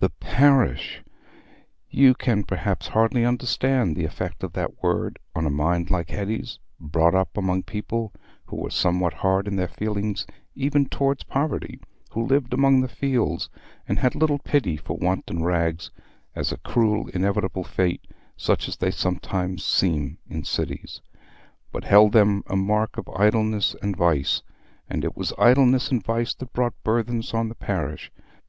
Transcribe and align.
"The 0.00 0.10
parish!" 0.10 1.04
You 1.88 2.12
can 2.12 2.42
perhaps 2.42 2.88
hardly 2.88 3.24
understand 3.24 3.94
the 3.94 4.06
effect 4.06 4.42
of 4.42 4.52
that 4.54 4.82
word 4.82 5.20
on 5.36 5.46
a 5.46 5.50
mind 5.50 5.88
like 5.88 6.10
Hetty's, 6.10 6.58
brought 6.80 7.14
up 7.14 7.36
among 7.36 7.62
people 7.62 8.12
who 8.46 8.56
were 8.56 8.70
somewhat 8.72 9.14
hard 9.14 9.46
in 9.46 9.54
their 9.54 9.68
feelings 9.68 10.26
even 10.56 10.88
towards 10.88 11.22
poverty, 11.22 11.78
who 12.10 12.26
lived 12.26 12.52
among 12.52 12.80
the 12.80 12.88
fields, 12.88 13.48
and 13.86 14.00
had 14.00 14.16
little 14.16 14.40
pity 14.40 14.76
for 14.76 14.96
want 14.96 15.30
and 15.30 15.44
rags 15.46 15.92
as 16.34 16.50
a 16.50 16.56
cruel 16.58 17.06
inevitable 17.14 17.62
fate 17.62 18.04
such 18.36 18.66
as 18.66 18.76
they 18.78 18.90
sometimes 18.90 19.62
seem 19.62 20.18
in 20.28 20.42
cities, 20.42 21.00
but 21.70 21.84
held 21.84 22.10
them 22.10 22.42
a 22.48 22.56
mark 22.56 22.96
of 22.98 23.08
idleness 23.10 23.76
and 23.80 23.96
vice—and 23.96 25.04
it 25.04 25.16
was 25.16 25.32
idleness 25.38 25.88
and 25.92 26.04
vice 26.04 26.34
that 26.34 26.52
brought 26.52 26.74
burdens 26.82 27.32
on 27.32 27.48
the 27.48 27.54
parish. 27.54 28.10